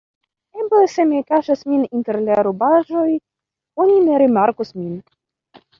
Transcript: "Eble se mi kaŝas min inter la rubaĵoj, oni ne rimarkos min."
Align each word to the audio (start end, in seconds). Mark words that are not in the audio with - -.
"Eble 0.61 0.79
se 0.93 1.05
mi 1.09 1.19
kaŝas 1.33 1.61
min 1.73 1.85
inter 1.99 2.19
la 2.23 2.39
rubaĵoj, 2.49 3.07
oni 3.85 4.03
ne 4.09 4.21
rimarkos 4.25 4.77
min." 4.83 4.97